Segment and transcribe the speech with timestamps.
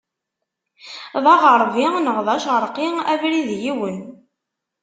[1.23, 3.99] D aɣeṛbi neɣ d aceṛqi, abrid yiwen.